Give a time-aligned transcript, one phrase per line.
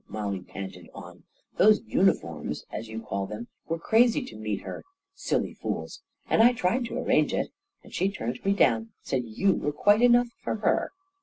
[0.09, 1.23] MoDk panted on* u
[1.57, 4.83] Those uniforms, as you call them* were crazy to meet her—
[5.15, 7.49] siDy fools 1 And I tried j to arrange itl
[7.83, 8.93] And she turned me down!
[9.03, 10.89] Said rew you were quite enough for her!